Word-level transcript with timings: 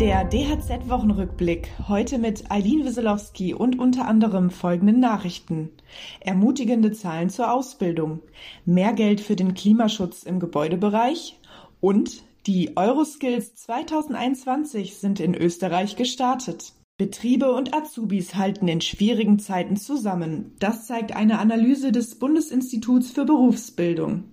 Der 0.00 0.24
DHZ-Wochenrückblick. 0.24 1.68
Heute 1.86 2.16
mit 2.16 2.50
Eileen 2.50 2.86
Wieselowski 2.86 3.52
und 3.52 3.78
unter 3.78 4.08
anderem 4.08 4.48
folgenden 4.48 4.98
Nachrichten. 4.98 5.72
Ermutigende 6.20 6.92
Zahlen 6.92 7.28
zur 7.28 7.52
Ausbildung. 7.52 8.20
Mehr 8.64 8.94
Geld 8.94 9.20
für 9.20 9.36
den 9.36 9.52
Klimaschutz 9.52 10.22
im 10.22 10.40
Gebäudebereich. 10.40 11.38
Und 11.82 12.22
die 12.46 12.78
Euroskills 12.78 13.54
2021 13.56 14.96
sind 14.96 15.20
in 15.20 15.34
Österreich 15.34 15.96
gestartet. 15.96 16.72
Betriebe 17.00 17.50
und 17.50 17.74
Azubis 17.74 18.34
halten 18.34 18.68
in 18.68 18.82
schwierigen 18.82 19.38
Zeiten 19.38 19.78
zusammen. 19.78 20.52
Das 20.58 20.86
zeigt 20.86 21.16
eine 21.16 21.38
Analyse 21.38 21.92
des 21.92 22.16
Bundesinstituts 22.16 23.10
für 23.12 23.24
Berufsbildung. 23.24 24.24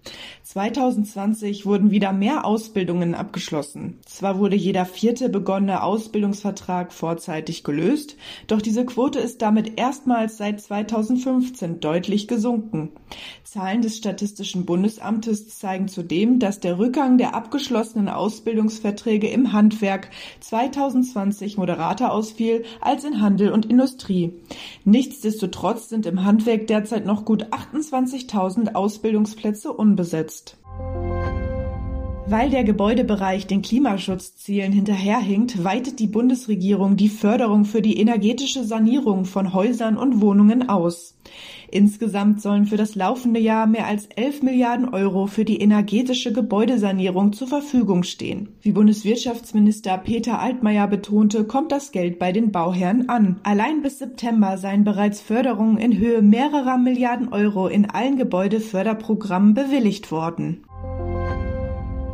2020 0.43 1.65
wurden 1.65 1.91
wieder 1.91 2.11
mehr 2.11 2.43
Ausbildungen 2.43 3.15
abgeschlossen. 3.15 3.99
Zwar 4.05 4.37
wurde 4.39 4.57
jeder 4.57 4.85
vierte 4.85 5.29
begonnene 5.29 5.81
Ausbildungsvertrag 5.81 6.91
vorzeitig 6.91 7.63
gelöst, 7.63 8.17
doch 8.47 8.61
diese 8.61 8.85
Quote 8.85 9.19
ist 9.19 9.41
damit 9.41 9.79
erstmals 9.79 10.35
seit 10.35 10.59
2015 10.59 11.79
deutlich 11.79 12.27
gesunken. 12.27 12.91
Zahlen 13.45 13.81
des 13.81 13.95
Statistischen 13.95 14.65
Bundesamtes 14.65 15.57
zeigen 15.57 15.87
zudem, 15.87 16.39
dass 16.39 16.59
der 16.59 16.79
Rückgang 16.79 17.17
der 17.17 17.33
abgeschlossenen 17.33 18.09
Ausbildungsverträge 18.09 19.29
im 19.29 19.53
Handwerk 19.53 20.09
2020 20.41 21.57
moderater 21.57 22.11
ausfiel 22.11 22.56
als 22.81 23.03
in 23.03 23.21
Handel 23.21 23.51
und 23.51 23.65
Industrie. 23.65 24.33
Nichtsdestotrotz 24.85 25.89
sind 25.89 26.05
im 26.05 26.23
Handwerk 26.23 26.67
derzeit 26.67 27.05
noch 27.05 27.25
gut 27.25 27.45
28.000 27.45 28.75
Ausbildungsplätze 28.75 29.71
unbesetzt. 29.71 30.57
Weil 32.29 32.49
der 32.49 32.65
Gebäudebereich 32.65 33.47
den 33.47 33.61
Klimaschutzzielen 33.61 34.73
hinterherhinkt, 34.73 35.63
weitet 35.63 35.99
die 35.99 36.07
Bundesregierung 36.07 36.97
die 36.97 37.07
Förderung 37.07 37.63
für 37.63 37.81
die 37.81 38.01
energetische 38.01 38.65
Sanierung 38.65 39.23
von 39.23 39.53
Häusern 39.53 39.95
und 39.95 40.19
Wohnungen 40.19 40.67
aus. 40.67 41.17
Insgesamt 41.69 42.41
sollen 42.41 42.65
für 42.65 42.77
das 42.77 42.95
laufende 42.95 43.39
Jahr 43.39 43.67
mehr 43.67 43.87
als 43.87 44.07
11 44.15 44.41
Milliarden 44.43 44.89
Euro 44.89 45.27
für 45.27 45.45
die 45.45 45.59
energetische 45.61 46.31
Gebäudesanierung 46.31 47.33
zur 47.33 47.47
Verfügung 47.47 48.03
stehen. 48.03 48.49
Wie 48.61 48.71
Bundeswirtschaftsminister 48.71 49.97
Peter 49.97 50.39
Altmaier 50.39 50.87
betonte, 50.87 51.43
kommt 51.43 51.71
das 51.71 51.91
Geld 51.91 52.19
bei 52.19 52.31
den 52.31 52.51
Bauherren 52.51 53.09
an. 53.09 53.39
Allein 53.43 53.81
bis 53.81 53.99
September 53.99 54.57
seien 54.57 54.83
bereits 54.83 55.21
Förderungen 55.21 55.77
in 55.77 55.97
Höhe 55.97 56.21
mehrerer 56.21 56.77
Milliarden 56.77 57.33
Euro 57.33 57.67
in 57.67 57.89
allen 57.89 58.17
Gebäudeförderprogrammen 58.17 59.53
bewilligt 59.53 60.11
worden. 60.11 60.63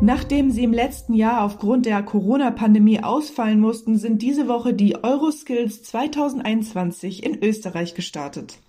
Nachdem 0.02 0.52
sie 0.52 0.63
im 0.63 0.73
letzten 0.73 1.13
Jahr 1.13 1.44
aufgrund 1.44 1.86
der 1.86 2.03
Corona-Pandemie 2.03 3.03
ausfallen 3.03 3.59
mussten, 3.59 3.97
sind 3.97 4.22
diese 4.22 4.47
Woche 4.47 4.73
die 4.73 5.02
Euroskills 5.02 5.83
2021 5.83 7.23
in 7.23 7.41
Österreich 7.41 7.94
gestartet. 7.94 8.59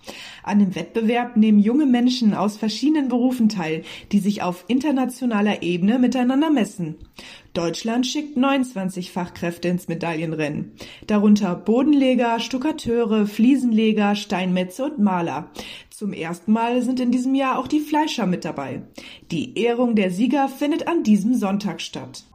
An 0.43 0.59
dem 0.59 0.75
Wettbewerb 0.75 1.35
nehmen 1.35 1.59
junge 1.59 1.85
Menschen 1.85 2.33
aus 2.33 2.57
verschiedenen 2.57 3.09
Berufen 3.09 3.49
teil, 3.49 3.83
die 4.11 4.19
sich 4.19 4.43
auf 4.43 4.63
internationaler 4.67 5.61
Ebene 5.61 5.99
miteinander 5.99 6.49
messen. 6.49 6.95
Deutschland 7.55 8.05
schickt 8.05 8.35
29 8.35 9.11
Fachkräfte 9.11 9.69
ins 9.69 9.87
Medaillenrennen, 9.87 10.73
darunter 11.07 11.55
Bodenleger, 11.55 12.39
Stuckateure, 12.39 13.25
Fliesenleger, 13.25 14.15
Steinmetze 14.15 14.83
und 14.83 14.99
Maler. 14.99 15.49
Zum 15.89 16.11
ersten 16.11 16.51
Mal 16.51 16.81
sind 16.81 16.99
in 16.99 17.11
diesem 17.11 17.33
Jahr 17.33 17.57
auch 17.57 17.67
die 17.67 17.79
Fleischer 17.79 18.25
mit 18.25 18.43
dabei. 18.43 18.81
Die 19.31 19.57
Ehrung 19.57 19.95
der 19.95 20.11
Sieger 20.11 20.49
findet 20.49 20.87
an 20.89 21.03
diesem 21.03 21.33
Sonntag 21.33 21.79
statt. 21.79 22.25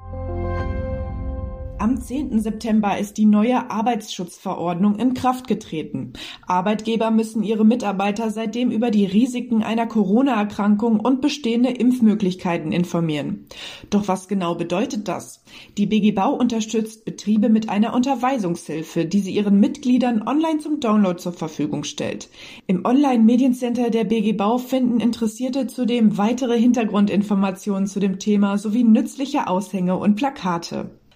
Am 1.81 1.99
10. 1.99 2.41
September 2.41 2.99
ist 2.99 3.17
die 3.17 3.25
neue 3.25 3.71
Arbeitsschutzverordnung 3.71 4.97
in 4.97 5.15
Kraft 5.15 5.49
getreten. 5.49 6.13
Arbeitgeber 6.47 7.11
müssen 7.11 7.43
ihre 7.43 7.65
Mitarbeiter 7.65 8.31
seitdem 8.31 8.71
über 8.71 8.91
die 8.91 9.07
Risiken 9.07 9.63
einer 9.63 9.87
Corona-Erkrankung 9.87 11.01
und 11.01 11.23
bestehende 11.23 11.71
Impfmöglichkeiten 11.71 12.71
informieren. 12.71 13.47
Doch 13.89 14.09
was 14.09 14.29
genau 14.29 14.57
bedeutet 14.57 15.09
das? 15.09 15.43
Die 15.79 15.87
BG 15.87 16.13
Bau 16.13 16.35
unterstützt 16.35 17.07
Betriebe 17.07 17.49
mit 17.49 17.71
einer 17.71 17.95
Unterweisungshilfe, 17.95 19.07
die 19.07 19.21
sie 19.21 19.35
ihren 19.35 19.59
Mitgliedern 19.59 20.21
online 20.29 20.59
zum 20.59 20.81
Download 20.81 21.17
zur 21.19 21.33
Verfügung 21.33 21.85
stellt. 21.85 22.29
Im 22.67 22.85
Online-Mediencenter 22.85 23.89
der 23.89 24.05
BG 24.05 24.35
Bau 24.35 24.59
finden 24.59 25.01
Interessierte 25.01 25.67
zudem 25.67 26.19
weitere 26.19 26.61
Hintergrundinformationen 26.61 27.87
zu 27.87 28.01
dem 28.01 28.19
Thema 28.19 28.59
sowie 28.59 28.85
nützliche 28.85 29.47
Aushänge 29.47 29.97
und 29.97 30.17
Plakate. 30.17 31.00